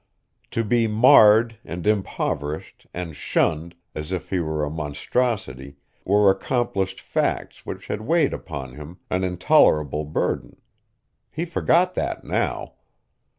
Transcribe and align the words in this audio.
To 0.49 0.63
be 0.63 0.87
marred 0.87 1.59
and 1.63 1.85
impoverished 1.85 2.87
and 2.91 3.15
shunned 3.15 3.75
as 3.93 4.11
if 4.11 4.31
he 4.31 4.39
were 4.39 4.65
a 4.65 4.69
monstrosity 4.71 5.75
were 6.05 6.31
accomplished 6.31 6.99
facts 6.99 7.67
which 7.67 7.85
had 7.85 8.01
weighed 8.01 8.33
upon 8.33 8.73
him, 8.73 8.97
an 9.11 9.23
intolerable 9.23 10.05
burden. 10.05 10.59
He 11.29 11.45
forgot 11.45 11.93
that 11.93 12.23
now. 12.23 12.73